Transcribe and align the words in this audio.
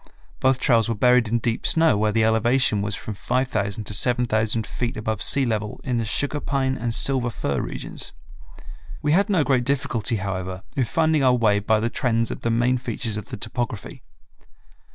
Both 0.39 0.59
trails 0.59 0.89
were 0.89 0.95
buried 0.95 1.27
in 1.27 1.37
deep 1.37 1.67
snow 1.67 1.95
where 1.95 2.11
the 2.11 2.23
elevation 2.23 2.81
was 2.81 2.95
from 2.95 3.13
5000 3.13 3.83
to 3.83 3.93
7000 3.93 4.65
feet 4.65 4.97
above 4.97 5.21
sea 5.21 5.45
level 5.45 5.79
in 5.83 5.99
the 5.99 6.05
sugar 6.05 6.39
pine 6.39 6.75
and 6.75 6.95
silver 6.95 7.29
fir 7.29 7.61
regions. 7.61 8.11
We 9.03 9.11
had 9.11 9.29
no 9.29 9.43
great 9.43 9.63
difficulty, 9.63 10.15
however, 10.15 10.63
in 10.75 10.85
finding 10.85 11.21
our 11.23 11.35
way 11.35 11.59
by 11.59 11.79
the 11.79 11.91
trends 11.91 12.31
of 12.31 12.41
the 12.41 12.49
main 12.49 12.79
features 12.79 13.15
of 13.15 13.25
the 13.25 13.37
topography. 13.37 14.01